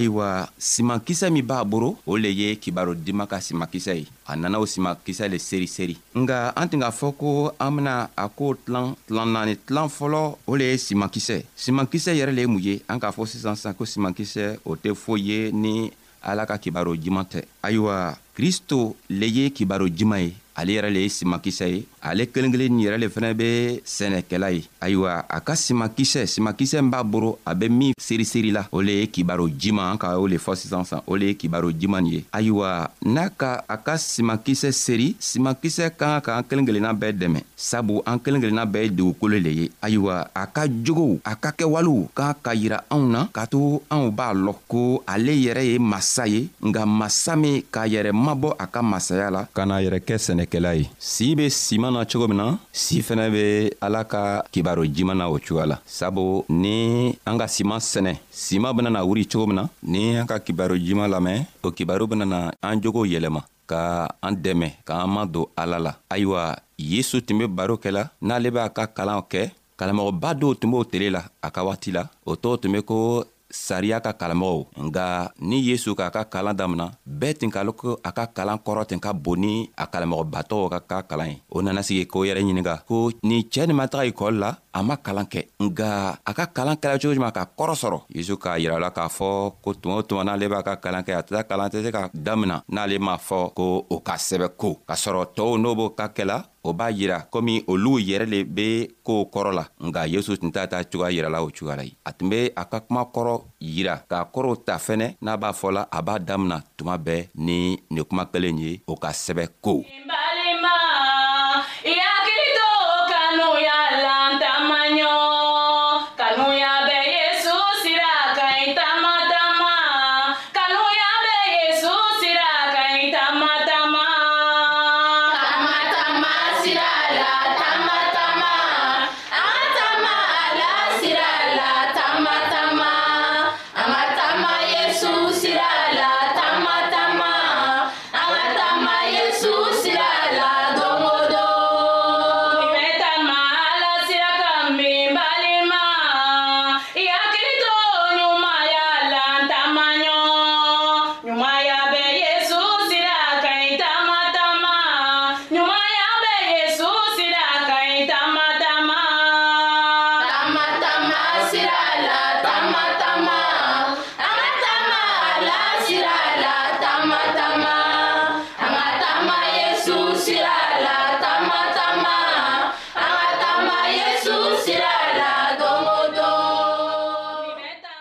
ayiwa 0.00 0.48
simankisɛ 0.58 1.30
min 1.30 1.44
b'a 1.44 1.64
boro 1.64 1.98
o 2.06 2.16
le 2.16 2.32
ye 2.32 2.56
kibarodenma 2.56 3.26
ka 3.28 3.40
simankisɛ 3.40 3.92
ye 3.94 4.06
a 4.26 4.36
nana 4.36 4.58
o 4.58 4.64
simankisɛ 4.66 5.28
le 5.28 5.38
seri 5.38 5.68
seri 5.68 5.96
nga 6.16 6.52
an 6.56 6.68
tun 6.68 6.80
k'a 6.80 6.90
fɔ 6.90 7.12
ko 7.20 7.52
an 7.60 7.70
bena 7.76 8.08
a 8.16 8.28
koo 8.28 8.54
tilan 8.54 8.94
tilan 9.06 9.28
naani 9.32 9.56
tilan 9.56 9.88
fɔlɔ 9.92 10.20
o 10.48 10.56
le 10.56 10.64
ye 10.72 10.78
simankisɛ 10.78 11.44
simankisɛ 11.56 12.16
yɛrɛ 12.16 12.32
le 12.32 12.40
ye 12.40 12.46
mun 12.46 12.62
ye 12.62 12.80
an 12.88 12.98
k'a 12.98 13.12
fɔ 13.12 13.26
sisan 13.28 13.56
sisan 13.56 13.74
ko 13.76 13.84
simankisɛ 13.84 14.56
o 14.64 14.74
tɛ 14.76 14.94
foyi 14.94 15.24
ye 15.30 15.52
ni 15.52 15.92
ala 16.22 16.46
ka 16.48 16.56
kibaro 16.56 16.96
juman 16.96 17.24
tɛ 17.28 17.44
ayiwa 17.62 18.16
kristo 18.36 18.96
le 19.08 19.26
ye 19.28 19.50
kibaro 19.50 19.86
juman 19.88 20.24
ye 20.24 20.32
ale 20.56 20.72
yɛrɛ 20.78 20.90
le 20.92 21.00
ye 21.04 21.08
simankisɛ 21.08 21.66
ye 21.76 21.84
ale 22.02 22.26
kelen 22.26 22.52
kelen 22.52 22.72
nin 22.76 22.86
yɛrɛ 22.88 22.96
le 22.98 23.08
fɛnɛ 23.08 23.28
be 23.36 23.48
sɛnɛkɛla 23.84 24.48
ye 24.50 24.62
ayiwa 24.82 25.24
a 25.28 25.38
ka 25.40 25.52
simakisɛ 25.54 26.24
simakisɛ 26.26 26.80
min 26.80 26.90
b'a 26.90 27.02
boro 27.04 27.38
a 27.46 27.52
be 27.54 27.68
min 27.68 27.92
seriseri 28.00 28.50
la 28.52 28.62
o 28.72 28.80
le 28.80 28.92
ye 29.04 29.06
kibaro 29.06 29.48
jiman 29.48 29.92
an 29.94 29.98
ka 30.00 30.16
o 30.18 30.26
le 30.26 30.36
fɔ 30.36 30.56
sisan 30.56 30.84
san 30.84 31.02
o 31.06 31.14
le 31.16 31.26
ye 31.32 31.34
kibaro 31.36 31.68
jiman 31.72 32.02
nin 32.04 32.12
ye 32.12 32.20
ayiwa 32.32 32.90
n'a 33.04 33.28
ka 33.30 33.62
a 33.68 33.76
ka 33.76 33.96
simakisɛ 34.00 34.72
seri 34.72 35.14
simakisɛ 35.20 35.90
ka 35.96 36.20
kan 36.24 36.40
k'an 36.40 36.44
kelen 36.48 36.64
kelenna 36.66 36.94
bɛɛ 36.96 37.12
dɛmɛ 37.18 37.42
sabu 37.56 38.00
an 38.08 38.16
kelen 38.18 38.40
kelenna 38.40 38.64
bɛɛ 38.66 38.84
ye 38.88 38.90
dugukolo 38.90 39.36
le 39.42 39.50
ye 39.52 39.66
ayiwa 39.84 40.28
a 40.34 40.44
ka 40.48 40.64
jogow 40.66 41.20
a 41.24 41.36
ka 41.36 41.50
kɛwalew 41.52 42.08
k'an 42.16 42.34
ka 42.42 42.50
yira 42.56 42.80
anw 42.90 43.04
na 43.10 43.26
k'a 43.28 43.44
to 43.50 43.82
anw 43.92 44.08
b'a 44.10 44.32
lɔn 44.32 44.56
ko 44.68 45.04
ale 45.06 45.32
yɛrɛ 45.36 45.64
ye 45.76 45.76
masa 45.78 46.24
ye 46.28 46.48
nka 46.64 46.86
masa 46.88 47.36
min 47.38 47.60
k'a 47.68 47.84
yɛrɛ 47.86 48.10
mabɔ 48.16 48.56
a 48.58 48.64
ka 48.66 48.80
masaya 48.80 49.28
la 49.30 49.44
ka 49.52 49.64
n'a 49.68 49.82
yɛrɛ 49.84 50.00
kɛ 50.00 50.16
sɛnɛkɛla 50.16 50.78
ye 50.80 50.88
sii 50.98 51.34
be 51.36 51.46
siman 51.52 51.89
juman 51.90 51.90
na 51.98 52.04
cogo 52.04 52.26
min 52.28 52.36
na 52.36 52.58
si 52.72 53.00
fɛnɛ 53.02 53.26
be 53.32 53.74
ala 53.80 54.04
ka 54.04 54.42
kibaro 54.52 54.82
jiman 54.86 55.16
na 55.18 55.26
o 55.28 55.38
cogoya 55.38 55.66
la 55.66 55.76
sabu 55.86 56.44
ni 56.48 57.14
an 57.26 57.38
ka 57.38 57.46
siman 57.46 57.78
sɛnɛ 57.80 58.14
siman 58.30 58.74
benana 58.76 59.00
wuri 59.06 59.24
cogo 59.26 59.46
min 59.46 59.56
na 59.56 59.64
ni 59.82 60.16
an 60.18 60.26
ka 60.26 60.38
kibaro 60.38 60.74
jiman 60.78 61.08
lamɛn 61.10 61.44
o 61.62 61.68
kibaro 61.76 62.04
benana 62.06 62.52
an 62.62 62.80
jogo 62.82 63.02
yɛlɛma 63.04 63.40
ka 63.70 64.06
an 64.22 64.34
dɛmɛ 64.42 64.68
k'an 64.86 65.08
madon 65.10 65.46
ala 65.56 65.78
la 65.78 65.92
ayiwa 66.10 66.56
yesu 66.78 67.20
tun 67.22 67.38
be 67.38 67.46
baro 67.46 67.76
kɛla 67.76 68.10
n'ale 68.22 68.50
b'a 68.50 68.68
ka 68.74 68.86
kalanw 68.86 69.22
kɛ 69.32 69.50
kalamɔgɔba 69.78 70.28
dɔw 70.40 70.52
tun 70.60 70.70
b'o 70.70 70.84
tele 70.90 71.08
la 71.10 71.22
a 71.42 71.50
ka 71.50 71.62
waati 71.66 71.90
la 71.92 72.02
o 72.26 72.32
tɔgɔ 72.34 72.56
tun 72.60 72.72
be 72.74 72.80
ko 72.82 73.24
sariya 73.50 73.98
ka 74.00 74.12
kalanmɔgɔw 74.12 74.60
nga 74.88 75.06
ni 75.48 75.58
yesu 75.68 75.90
k'a 75.98 76.08
ka 76.14 76.22
kalan 76.32 76.56
damina 76.56 76.86
bɛɛ 77.20 77.38
tin 77.38 77.50
ka 77.50 77.60
loko 77.68 77.98
a 78.08 78.10
ka 78.14 78.24
kalan 78.36 78.58
kɔrɔ 78.64 78.86
ten 78.88 79.00
ka 79.04 79.12
bon 79.12 79.36
ni 79.42 79.54
a 79.76 79.84
kalanmɔgɔbatɔw 79.92 80.64
ka 80.72 80.78
ka 80.90 80.98
kalan 81.10 81.28
ye 81.32 81.42
o 81.50 81.60
nana 81.62 81.82
sigi 81.82 82.04
k'o 82.06 82.22
yɛrɛ 82.26 82.40
ɲininga 82.46 82.74
ko 82.88 83.10
nin 83.28 83.42
cɛɛ 83.52 83.66
nin 83.66 83.76
ma 83.76 83.86
taga 83.88 84.06
ikɔli 84.10 84.38
la 84.38 84.50
a 84.72 84.82
ma 84.82 84.96
kalan 85.02 85.26
kɛ 85.26 85.40
nga 85.60 85.90
a 86.24 86.32
ka 86.34 86.46
kalan 86.46 86.76
kɛla 86.76 86.96
cogo 87.00 87.14
juman 87.14 87.32
ka 87.32 87.44
kɔrɔ 87.58 87.74
sɔrɔ 87.82 87.98
yezu 88.14 88.36
k'a 88.38 88.58
yirala 88.58 88.90
k'a 88.90 89.08
fɔ 89.08 89.52
ko 89.62 89.74
tuma 89.74 89.96
o 89.96 90.02
tuma 90.02 90.24
n'ale 90.24 90.48
b'a 90.48 90.62
ka 90.62 90.76
kalan 90.76 91.02
kɛ 91.04 91.12
a 91.18 91.22
tɛ 91.22 91.44
kalan 91.48 91.68
tɛ 91.70 91.82
se 91.82 91.90
ka 91.92 92.08
damina 92.14 92.62
n'ale 92.68 92.98
m'a 92.98 93.16
fɔ 93.18 93.54
ko 93.54 93.86
o 93.90 94.00
ka 94.00 94.14
sɛbɛ 94.14 94.48
ko 94.56 94.76
k'a 94.88 94.94
sɔrɔ 94.94 95.24
tɔɔw 95.36 95.58
n'o 95.58 95.74
b'o 95.74 95.90
ka 95.94 96.08
kɛla 96.08 96.44
o 96.62 96.72
b'a 96.72 96.90
yira 96.92 97.26
komi 97.32 97.64
olu 97.66 97.98
yɛrɛ 97.98 98.26
le 98.30 98.44
be 98.44 98.88
koow 99.04 99.24
kɔrɔ 99.32 99.50
la 99.54 99.64
nga 99.80 100.06
yesu 100.06 100.36
tun 100.38 100.52
t'a 100.52 100.66
ta 100.66 100.84
cogoya 100.84 101.10
yirala 101.10 101.42
o 101.42 101.50
cogoya 101.50 101.76
la 101.76 101.82
ye 101.84 101.94
a 102.06 102.12
tun 102.12 102.28
be 102.28 102.50
a 102.56 102.64
ka 102.64 102.80
kuma 102.80 103.02
kɔrɔ 103.06 103.42
yira 103.60 104.02
k'a 104.08 104.30
kɔrɔw 104.32 104.64
ta 104.64 104.78
fɛnɛ 104.78 105.16
n'a 105.20 105.36
b'a 105.36 105.50
fɔla 105.52 105.88
a 105.90 106.02
b'a 106.02 106.18
damina 106.24 106.62
tuma 106.76 106.96
bɛɛ 106.98 107.28
ni 107.34 107.78
nin 107.90 108.04
kuma 108.04 108.24
kelen 108.26 108.58
ye 108.60 108.82
o 108.86 108.94
ka 108.96 109.08
sɛbɛ 109.10 109.48
ko 109.62 109.82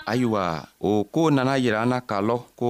ayiwa 0.10 0.67
o 0.82 1.04
koo 1.04 1.30
nana 1.32 1.56
yira 1.62 1.82
an 1.82 1.89
na 1.93 2.00
k'a 2.02 2.17
lɔn 2.28 2.41
ko 2.60 2.69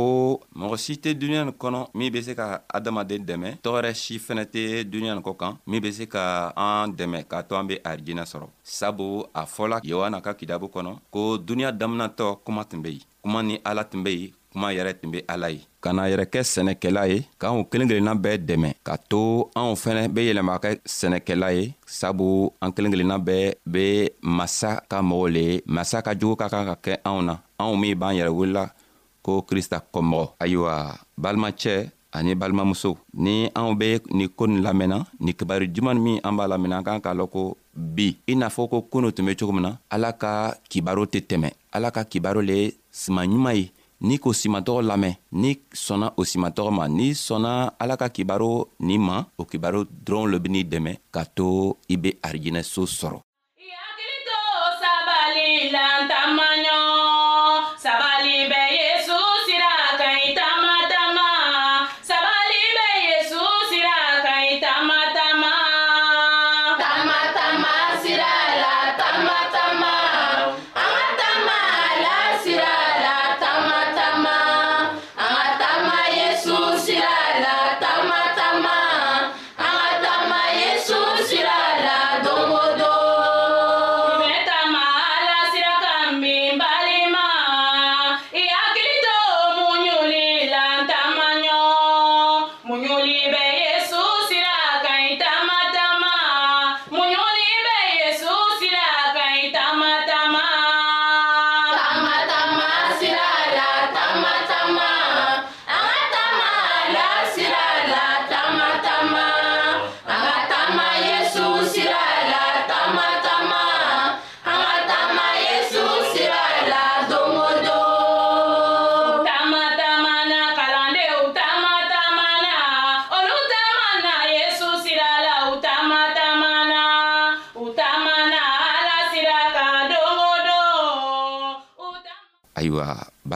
mɔgɔ 0.60 0.75
si 0.84 0.93
tɛ 1.04 1.10
duniɲa 1.19 1.43
nin 1.45 1.56
kɔnɔ 1.62 1.80
min 1.97 2.12
be 2.13 2.19
se 2.25 2.34
ka 2.39 2.45
adamaden 2.75 3.21
dɛmɛ 3.28 3.49
tɔgɔrɛ 3.63 3.91
si 4.04 4.15
fɛnɛ 4.25 4.43
tɛ 4.54 4.62
duniɲa 4.91 5.13
nin 5.15 5.23
kɔ 5.25 5.34
kan 5.41 5.54
min 5.69 5.82
be 5.84 5.91
se 5.91 6.06
ka 6.06 6.52
an 6.56 6.91
dɛmɛ 6.97 7.19
k'a 7.30 7.43
to 7.47 7.56
an 7.56 7.67
be 7.67 7.75
arijinɛ 7.84 8.25
sɔrɔ 8.32 8.47
sabu 8.63 9.23
a 9.34 9.43
fɔla 9.56 9.80
yohana 9.84 10.21
ka 10.21 10.34
kidabu 10.34 10.67
kɔnɔ 10.73 10.91
ko 11.12 11.38
duniɲa 11.38 11.71
daminatɔ 11.80 12.39
kuma 12.45 12.65
tun 12.65 12.82
be 12.82 12.89
yen 12.91 13.02
kuma 13.23 13.41
ni 13.43 13.60
ala 13.65 13.84
tun 13.84 14.04
be 14.04 14.10
yen 14.12 14.34
kuma 14.51 14.71
yɛrɛ 14.73 14.93
tun 15.01 15.12
be 15.12 15.19
ala 15.33 15.47
ye 15.53 15.59
ka 15.83 15.91
na 15.95 16.03
yɛrɛ 16.09 16.25
kɛ 16.31 16.39
sɛnɛkɛla 16.53 17.01
ye 17.12 17.17
k'anw 17.39 17.62
kelen 17.69 17.88
kelenna 17.89 18.13
bɛɛ 18.23 18.38
dɛmɛ 18.47 18.69
ka 18.88 18.93
to 19.09 19.45
anw 19.59 19.73
fɛnɛ 19.83 20.03
be 20.13 20.21
yɛlɛma 20.29 20.53
kɛ 20.63 20.71
sɛnɛkɛla 20.97 21.47
ye 21.57 21.63
sabu 21.99 22.49
an 22.62 22.71
kelen 22.73 22.91
kelenna 22.93 23.17
bɛɛ 23.27 23.53
be 23.73 24.09
masa 24.38 24.81
ka 24.89 25.01
mɔgɔw 25.01 25.29
le 25.33 25.39
ye 25.49 25.62
masa 25.67 26.01
ka 26.01 26.13
jogo 26.19 26.35
ka 26.35 26.49
kan 26.49 26.65
ka 26.65 26.75
kɛ 26.75 26.97
anw 27.05 27.21
na 27.25 27.33
anw 27.59 27.75
min 27.79 27.95
b'an 27.99 28.15
yɛrɛ 28.17 28.29
wolola 28.33 28.71
ko 29.21 29.41
krista 29.41 29.77
kɔmɔgɔ 29.93 30.27
ayiwa 30.39 30.95
balimacɛ 31.17 31.91
ani 32.12 32.33
balimamuso 32.35 32.97
ni 33.13 33.49
anw 33.55 33.75
be 33.77 33.99
nin 34.09 34.29
ko 34.29 34.45
nin 34.47 34.62
lamɛnna 34.63 35.05
nin 35.19 35.33
kibari 35.35 35.67
juman 35.73 35.95
min 36.01 36.19
an 36.23 36.33
b'a 36.38 36.47
lamɛnna 36.49 36.77
an 36.77 36.83
kan 36.83 36.99
k'a 37.01 37.13
lɔn 37.13 37.29
ko 37.31 37.55
bi 37.75 38.17
i 38.27 38.33
n'a 38.35 38.49
fɔ 38.49 38.69
ko 38.69 38.81
koonu 38.89 39.12
tun 39.13 39.25
be 39.27 39.35
cogo 39.35 39.51
min 39.53 39.62
na 39.62 39.75
ala 39.91 40.12
ka 40.13 40.55
kibaro 40.69 41.05
tɛ 41.05 41.21
tɛmɛ 41.21 41.49
ala 41.73 41.91
ka 41.91 42.03
kibaro 42.03 42.41
le 42.43 42.53
ye 42.53 42.73
siman 42.91 43.29
ɲuman 43.29 43.55
ye 43.55 43.71
n'i 44.05 44.17
k'o 44.19 44.31
simatɔgɔ 44.39 44.81
lamɛn 44.89 45.15
n'i 45.41 45.51
sɔnna 45.85 46.07
o 46.19 46.21
simatɔgɔ 46.31 46.71
ma 46.77 46.85
n'i 46.88 47.07
sɔnna 47.25 47.53
ala 47.81 47.95
ka 48.01 48.07
kibaro 48.15 48.53
nin 48.88 49.01
ma 49.07 49.17
o 49.38 49.43
kibaro 49.51 49.81
dɔrɔn 50.05 50.31
lo 50.31 50.38
ben'i 50.43 50.62
dɛmɛ 50.71 50.91
ka 51.13 51.23
to 51.35 51.75
i 51.93 51.95
be 52.01 52.09
arijinɛso 52.27 52.83
sɔrɔ 52.99 53.19
i 53.63 53.67
hakili 53.73 54.15
to 54.27 54.38
sabali 54.81 55.47
lantama 55.75 56.48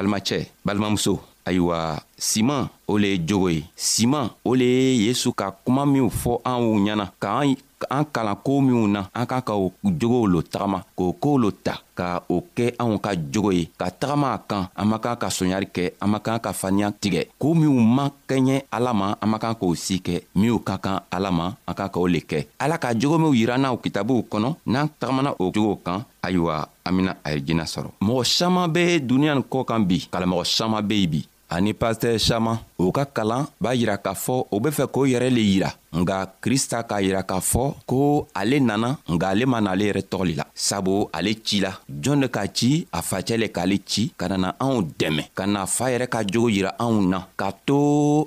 balimacɛ 0.03 0.39
balimamuso 0.65 1.13
ayiwa 1.47 1.77
siman 2.23 2.69
o 2.87 2.95
le 2.97 3.09
ye 3.11 3.19
jogo 3.27 3.49
ye 3.51 3.65
siman 3.75 4.29
o 4.47 4.55
le 4.55 4.63
ye 4.65 4.91
yezu 5.05 5.33
ka 5.35 5.51
kuma 5.51 5.83
minw 5.85 6.07
fɔ 6.07 6.39
anw 6.47 6.71
ɲɛna 6.83 7.05
ka 7.19 7.29
an 7.43 7.53
an 7.91 8.05
kalan 8.15 8.37
koo 8.45 8.59
minw 8.63 8.87
na 8.87 9.01
an 9.11 9.25
k'a 9.27 9.39
ka 9.43 9.53
o 9.59 9.67
jogow 9.99 10.23
lo 10.25 10.39
tagama 10.41 10.79
k'o 10.95 11.11
koow 11.19 11.35
lo 11.37 11.49
ta 11.51 11.81
ka 11.97 12.23
o 12.31 12.37
kɛ 12.55 12.65
anw 12.79 12.95
ka 13.03 13.11
jogo 13.33 13.51
ye 13.51 13.67
ka 13.79 13.91
tagama 13.91 14.29
a 14.33 14.37
kan 14.49 14.63
an 14.71 14.85
man 14.87 15.01
kan 15.03 15.19
ka 15.19 15.27
soɲari 15.27 15.67
kɛ 15.75 15.91
an 15.99 16.07
man 16.11 16.21
kan 16.23 16.39
ka 16.39 16.51
faniya 16.53 16.93
tigɛ 17.01 17.27
koo 17.41 17.53
minw 17.53 17.75
man 17.97 18.07
kɛɲɛ 18.29 18.57
ala 18.71 18.93
ma 18.93 19.07
an 19.19 19.27
man 19.29 19.41
kan 19.43 19.55
k'o 19.59 19.75
si 19.75 19.99
kɛ 19.99 20.23
minw 20.35 20.63
ka 20.63 20.77
kan 20.79 21.03
ala 21.11 21.27
ma 21.31 21.47
an 21.67 21.75
kan 21.75 21.89
k'o 21.91 22.07
le 22.07 22.19
kɛ 22.23 22.45
ala 22.57 22.79
ka 22.79 22.95
jogo 22.95 23.17
minw 23.19 23.35
yira 23.35 23.57
n'aw 23.57 23.75
kitabuw 23.83 24.23
kɔnɔ 24.31 24.55
n'an 24.65 24.87
tagamana 24.99 25.35
o 25.43 25.51
jogow 25.51 25.75
kan 25.83 26.05
ayiwa 26.23 26.55
an 26.87 26.95
bena 26.97 27.17
a 27.25 27.35
ye 27.35 27.41
jina 27.43 27.63
sɔrɔ 27.67 27.91
mɔgɔ 27.99 28.23
saman 28.25 28.71
be 28.71 28.99
duniɲa 29.03 29.33
nin 29.35 29.43
kɔ 29.43 29.65
kan 29.67 29.83
bi 29.83 29.99
kalamɔgɔ 30.11 30.43
saman 30.47 30.87
be 30.87 30.95
yen 31.03 31.11
bi 31.11 31.21
ani 31.53 31.71
pastɛr 31.81 32.17
saman 32.27 32.57
o 32.83 32.89
ka 32.95 33.03
kalan 33.15 33.43
b'a 33.61 33.75
yira 33.79 33.95
k'a 34.05 34.13
fɔ 34.23 34.35
o 34.53 34.55
be 34.63 34.69
fɛ 34.77 34.85
k'o 34.93 35.05
yɛrɛ 35.05 35.29
le 35.37 35.41
yira 35.51 35.69
nga 36.01 36.17
krista 36.43 36.77
k'a 36.89 36.97
yira 37.05 37.21
k'a 37.29 37.39
fɔ 37.51 37.63
ko 37.89 37.99
ale 38.39 38.57
nana 38.59 38.89
nga 39.13 39.25
ale 39.33 39.45
ma 39.45 39.61
n'ale 39.61 39.83
yɛrɛ 39.89 40.01
tɔgɔli 40.11 40.33
la 40.39 40.45
sabu 40.55 40.93
ale 41.17 41.31
ci 41.45 41.57
la 41.65 41.69
jɔn 42.03 42.21
de 42.21 42.27
k'a 42.35 42.47
ci 42.57 42.87
a 42.91 42.99
facɛ 43.09 43.37
le 43.37 43.47
k'ale 43.55 43.77
ci 43.85 44.09
ka 44.19 44.25
nana 44.31 44.49
anw 44.63 44.81
dɛmɛ 44.99 45.23
ka 45.37 45.43
na 45.45 45.67
faa 45.75 45.91
yɛrɛ 45.93 46.07
ka 46.13 46.19
jogo 46.25 46.49
yira 46.49 46.71
anw 46.83 46.95
na 47.11 47.19
k'a 47.39 47.51
to 47.67 47.77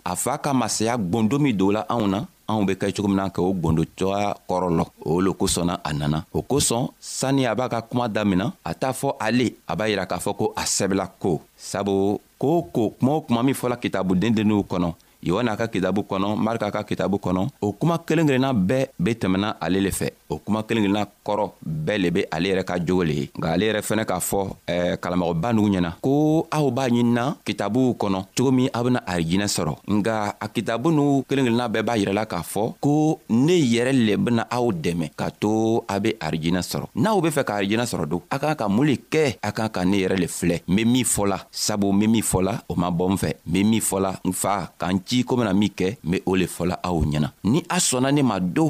a 0.05 0.15
faa 0.15 0.39
ka 0.39 0.53
masaya 0.55 0.95
gwɔndo 0.97 1.37
min 1.45 1.57
don 1.59 1.73
la 1.77 1.83
anw 1.89 2.07
na 2.07 2.19
anw 2.47 2.63
be 2.65 2.75
kɛ 2.81 2.95
cogo 2.95 3.09
min 3.09 3.17
na 3.23 3.29
k'o 3.31 3.53
gwondo 3.53 3.83
cogoya 3.99 4.35
kɔrɔlɔ 4.49 4.87
o 5.05 5.21
lo 5.21 5.33
kosɔnna 5.35 5.81
a 5.83 5.91
nana 5.93 6.25
o 6.33 6.43
kosɔn 6.43 6.91
sanni 7.01 7.43
a 7.45 7.57
b'a 7.59 7.69
ka 7.69 7.81
kuma 7.83 8.07
damina 8.09 8.53
a 8.65 8.73
t'a 8.73 8.93
fɔ 8.93 9.17
ale 9.19 9.47
a 9.67 9.75
b'a 9.75 9.89
yira 9.91 10.07
k'a 10.07 10.21
fɔ 10.25 10.37
ko 10.37 10.53
a 10.57 10.63
sɛbɛla 10.65 11.07
ko 11.19 11.41
sabu 11.57 12.21
k'o 12.39 12.63
ko 12.75 12.91
kuma 12.99 13.13
o 13.17 13.21
kuma 13.23 13.43
min 13.47 13.57
fɔla 13.61 13.77
kitabuden 13.85 14.37
denniw 14.37 14.63
kɔnɔ 14.71 14.91
yohana 15.23 15.57
ka 15.57 15.67
kitabu 15.69 16.03
kɔnɔ 16.03 16.37
marika 16.37 16.71
ka 16.71 16.83
kitabu 16.85 17.17
kɔnɔ 17.19 17.49
o 17.61 17.73
kuma 17.73 17.99
kelen 17.99 18.27
kelenna 18.27 18.53
bɛɛ 18.53 18.87
be 18.99 19.11
tɛmɛna 19.15 19.57
ale 19.61 19.81
le 19.81 19.91
fɛ 19.91 20.11
o 20.29 20.39
kuma 20.39 20.63
kelen 20.63 20.85
kelenna 20.85 21.07
kɔrɔ 21.25 21.51
bɛɛ 21.65 21.99
le 22.03 22.11
be 22.11 22.21
ale 22.31 22.47
yɛrɛ 22.51 22.65
ka 22.65 22.77
jogo 22.79 23.03
le 23.03 23.15
ye 23.15 23.31
nka 23.37 23.49
ale 23.55 23.63
yɛrɛ 23.69 23.81
fɛnɛ 23.83 24.05
k'a 24.05 24.21
fɔ 24.21 24.57
eh, 24.69 24.97
kalamɔgɔba 25.01 25.53
nugu 25.55 25.69
ɲɛna 25.77 25.93
ko 26.03 26.47
aw 26.51 26.71
b'a 26.71 26.89
ɲinina 26.89 27.37
kitabuw 27.45 27.95
kɔnɔ 27.97 28.19
cogo 28.37 28.51
min 28.53 28.69
a 28.73 28.83
bena 28.85 29.01
arijinɛ 29.07 29.47
sɔrɔ 29.49 29.75
nga 29.91 30.37
a 30.41 30.49
kitabu 30.49 30.91
n'u 30.93 31.23
kelen 31.29 31.45
kelenna 31.47 31.69
bɛɛ 31.71 31.83
b'a 31.85 31.99
yirɛla 32.05 32.27
k'a 32.27 32.43
fɔ 32.43 32.75
ko 32.81 33.21
ne 33.31 33.55
yɛrɛ 33.59 33.93
le 34.07 34.17
bena 34.17 34.47
aw 34.51 34.71
dɛmɛ 34.73 35.11
k'a 35.17 35.31
to 35.41 35.83
a 35.89 35.99
be 36.01 36.13
arijinɛ 36.21 36.63
sɔrɔ 36.63 36.87
n'aw 36.95 37.21
be 37.23 37.29
fɛ 37.31 37.45
ka 37.45 37.53
arijinɛ 37.57 37.85
sɔrɔ 37.87 38.07
don 38.09 38.21
a 38.31 38.39
kan 38.39 38.55
ka 38.57 38.69
mun 38.69 38.87
le 38.87 38.97
kɛ 39.11 39.39
a 39.43 39.53
kan 39.53 39.69
ka 39.69 39.85
ne 39.85 39.97
yɛrɛ 40.07 40.17
le 40.19 40.27
filɛ 40.27 40.61
n 40.69 40.77
be 40.77 40.85
min 40.85 41.05
fɔla 41.05 41.41
sabu 41.51 41.89
n 41.91 41.99
be 42.01 42.07
min 42.07 42.23
fɔla 42.23 42.61
o 42.69 42.75
ma 42.77 42.91
bɔ 42.91 43.11
n 43.13 43.17
fɛ 43.17 43.31
n 43.31 43.53
be 43.53 43.65
min 43.65 43.81
fɔla 43.81 44.21
n 44.25 44.33
fa 44.33 44.71
k'an 44.79 45.03
di 45.09 45.23
ko 45.27 45.37
bena 45.39 45.53
min 45.61 45.71
kɛ 45.79 45.97
n 46.05 46.11
be 46.11 46.17
o 46.27 46.35
le 46.35 46.47
fɔla 46.51 46.77
aw 46.83 46.99
ɲɛna 47.07 47.29
ni 47.51 47.61
a 47.71 47.77
sɔnna 47.79 48.09
ne 48.13 48.23
ma 48.27 48.37
do 48.43 48.67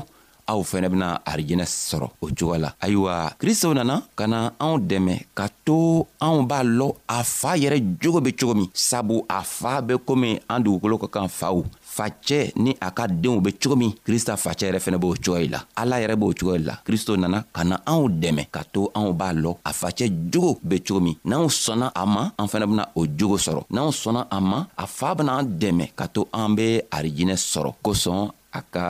aw 0.47 0.61
fɛnɛ 0.61 0.87
bena 0.93 1.09
arijɛnɛ 1.25 1.65
sɔrɔ 1.65 2.07
o 2.23 2.27
cogoya 2.29 2.59
la 2.65 2.69
ayiwa 2.85 3.15
kristo 3.41 3.73
nana 3.73 3.97
ka 4.15 4.25
na 4.29 4.53
anw 4.61 4.77
dɛmɛ 4.85 5.17
ka 5.35 5.49
to 5.65 6.05
anw 6.21 6.45
b'a 6.49 6.61
lɔn 6.63 6.93
a 7.09 7.19
faa 7.25 7.57
yɛrɛ 7.57 7.79
jogo 8.01 8.21
be 8.21 8.31
cogo 8.37 8.55
min 8.55 8.69
sabu 8.75 9.25
a 9.29 9.41
faa 9.43 9.81
be 9.81 9.95
komi 9.99 10.39
an 10.49 10.61
dugukolo 10.63 11.01
ka 11.01 11.09
kan 11.09 11.29
faw 11.29 11.63
facɛ 11.97 12.39
ni 12.65 12.71
a 12.87 12.89
ka 12.97 13.05
deenw 13.23 13.41
be 13.45 13.51
cogo 13.61 13.77
min 13.83 13.93
krista 14.07 14.33
facɛ 14.45 14.65
yɛrɛ 14.69 14.81
fɛnɛ 14.85 14.99
b'o 15.03 15.13
cogoyi 15.25 15.49
la 15.55 15.61
ala 15.81 15.97
yɛrɛ 16.03 16.15
b'o 16.21 16.31
cogoyi 16.39 16.61
la 16.69 16.75
kristo 16.87 17.13
nana 17.23 17.39
ka 17.57 17.63
na 17.71 17.77
anw 17.93 18.05
dɛmɛ 18.23 18.43
ka 18.55 18.61
to 18.75 18.81
anw 18.99 19.11
b'a 19.21 19.31
lɔ 19.43 19.51
a 19.71 19.73
facɛ 19.81 20.07
jogo 20.33 20.51
be 20.69 20.77
cogo 20.87 21.01
min 21.07 21.17
n'anw 21.31 21.47
sɔnna 21.63 21.87
a 22.01 22.03
ma 22.15 22.23
an 22.41 22.47
fɛnɛ 22.53 22.67
bena 22.71 22.85
o 22.99 23.03
jogo 23.19 23.37
sɔrɔ 23.47 23.61
n'anw 23.75 23.91
sɔnna 24.03 24.21
a 24.37 24.39
ma 24.51 24.59
a 24.83 24.85
faa 24.97 25.15
bena 25.19 25.33
an 25.41 25.47
dɛmɛ 25.63 25.85
ka 25.99 26.05
to 26.15 26.21
an 26.39 26.49
be 26.57 26.67
arijinɛ 26.97 27.35
sɔrɔ 27.53 27.71
kosɔn 27.85 28.21
a 28.59 28.61
ka 28.75 28.85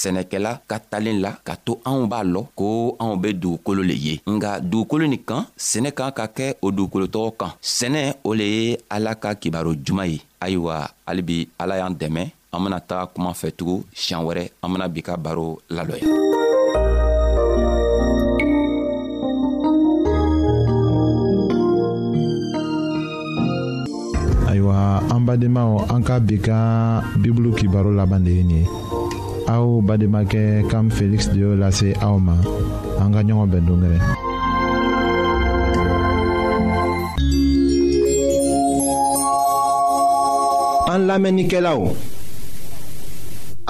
sɛnɛkɛla 0.00 0.52
ka 0.70 0.76
talen 0.90 1.18
la 1.24 1.30
ka 1.48 1.54
to 1.66 1.72
anw 1.90 2.02
b'a 2.10 2.20
lɔ 2.34 2.40
ko 2.58 2.66
anw 3.04 3.12
be 3.22 3.28
dugukolo 3.42 3.82
le 3.90 3.94
ye 4.06 4.14
nga 4.34 4.50
dugukolo 4.70 5.04
nin 5.08 5.22
kan 5.28 5.42
sɛnɛ 5.70 5.90
kan 5.98 6.10
ka 6.18 6.24
kɛ 6.36 6.46
o 6.64 6.66
dugukolotɔgɔ 6.78 7.30
kan 7.40 7.52
sɛnɛ 7.78 8.02
o 8.28 8.30
le 8.40 8.46
ye 8.56 8.76
ala 8.94 9.10
ka 9.22 9.30
kibaro 9.40 9.70
juman 9.84 10.08
ye 10.14 10.18
ayiwa 10.44 10.74
halibi 11.06 11.36
ala 11.62 11.74
y'an 11.80 11.94
dɛmɛ 12.00 12.24
an 12.52 12.60
bena 12.64 12.80
taga 12.80 13.06
kuma 13.12 13.32
fɛ 13.34 13.50
tugun 13.52 13.84
siɲan 13.92 14.24
wɛrɛ 14.26 14.42
an 14.64 14.68
bena 14.72 14.88
bi 14.88 15.00
ka 15.04 15.12
baro 15.20 15.58
lalɔya 15.68 16.06
ayiwa 24.48 24.76
an 25.12 25.20
badenmaw 25.28 25.72
an 25.92 26.00
ka 26.02 26.16
bi 26.24 26.36
ka 26.40 26.58
bibulu 27.20 27.52
kibaro 27.52 27.92
laban 27.92 28.24
de 28.24 28.30
ye 28.32 28.42
nin 28.44 28.64
ye 28.64 28.68
aw 29.48 29.66
bademakɛ 29.84 30.64
kam 30.70 30.88
feliksi 30.90 31.28
de 31.32 31.38
y'o 31.44 31.52
lase 31.56 31.92
aw 32.00 32.16
ma 32.16 32.36
an 33.00 33.12
ka 33.12 33.20
ɲɔgɔn 33.20 33.50
bɛn 33.52 33.64
dongɛrɛ 33.68 33.98
an 40.92 41.00
lamɛnnikɛlaw 41.08 41.78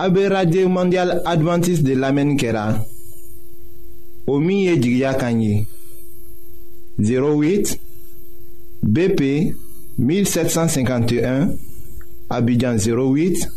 AB 0.00 0.28
Radio 0.30 0.68
Mondial 0.68 1.22
Adventist 1.24 1.82
de 1.82 1.96
Lamen 1.96 2.36
Kera 2.38 2.84
Omiye 4.28 4.76
Jigya 4.78 5.14
Kanyi 5.14 5.66
08 7.00 7.76
BP 8.80 9.54
1751 9.98 11.50
Abidjan 12.30 12.76
08 12.78 13.48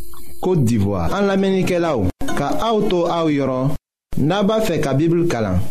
Kote 0.41 0.65
Divoa 0.65 1.09
An 1.13 1.27
Lamen 1.27 1.63
Kera 1.63 1.93
ou 1.95 2.09
Ka 2.25 2.49
auto 2.71 3.05
a 3.05 3.21
ou 3.23 3.29
yoron 3.29 3.75
Naba 4.17 4.61
fe 4.65 4.79
ka 4.81 4.95
bibil 4.97 5.27
kalan 5.29 5.61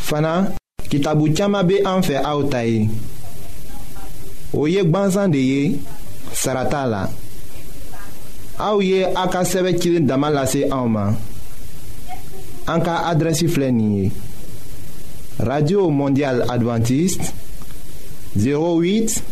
Fana 0.00 0.48
kitabu 0.88 1.28
tchama 1.34 1.62
be 1.62 1.84
anfe 1.84 2.16
a 2.16 2.32
ou 2.38 2.48
tayi 2.48 2.88
Oyek 4.54 4.88
banzan 4.88 5.28
de 5.28 5.38
ye 5.44 5.78
Sarata 6.32 6.86
la 6.86 7.04
aw 8.58 8.78
ye 8.80 9.04
a 9.04 9.28
ka 9.28 9.42
sɛbɛ 9.44 10.00
dama 10.00 10.46
ma 10.88 11.14
radio 15.38 15.90
mondial 15.90 16.42
adventiste 16.50 17.30
08 18.36 19.22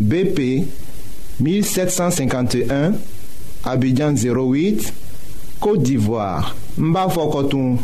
bp 0.00 0.64
1751 1.40 2.92
abidjan 3.64 4.14
08 4.16 4.92
côte 5.60 5.82
d'ivoire 5.82 6.56
n 6.78 6.94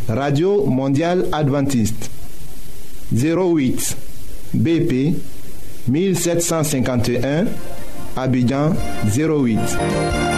radio 0.08 0.64
mondial 0.64 1.26
adventiste 1.32 2.08
08 3.12 3.94
bp 4.56 5.14
1751 5.86 7.44
abidjan 8.16 8.72
08 9.14 10.37